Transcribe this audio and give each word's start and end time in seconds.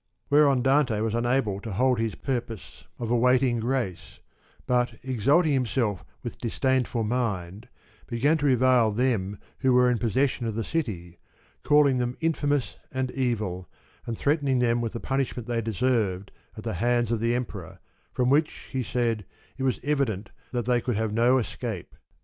Whereon 0.31 0.63
Dante 0.63 0.99
was 1.01 1.13
unable 1.13 1.61
to 1.61 1.73
hold 1.73 1.99
his 1.99 2.15
purpose 2.15 2.85
128 2.97 3.05
of 3.05 3.11
awaiting 3.11 3.59
grace, 3.59 4.17
but 4.65 4.95
exalting 5.03 5.53
himself 5.53 6.03
with 6.23 6.39
disdainful 6.39 7.03
mind, 7.03 7.67
began 8.07 8.35
to 8.39 8.47
revile 8.47 8.89
them 8.89 9.37
who 9.59 9.73
were 9.73 9.91
in 9.91 9.99
possession 9.99 10.47
of 10.47 10.55
the 10.55 10.63
city, 10.63 11.19
calling 11.61 11.99
them 11.99 12.17
infamous 12.19 12.77
and 12.91 13.11
evil, 13.11 13.69
and 14.07 14.17
threaten 14.17 14.47
ing 14.47 14.57
them 14.57 14.81
with 14.81 14.93
the 14.93 14.99
punishment 14.99 15.47
they 15.47 15.61
deserved 15.61 16.31
at 16.57 16.63
the 16.63 16.73
hands 16.73 17.11
of 17.11 17.19
the 17.19 17.35
Emperor, 17.35 17.77
from 18.11 18.31
which, 18.31 18.69
he 18.71 18.81
said, 18.81 19.23
it 19.57 19.61
was 19.61 19.79
evident 19.83 20.31
that 20.51 20.65
they 20.65 20.81
could 20.81 20.95
have 20.95 21.13
no 21.13 21.37
escape. 21.37 21.93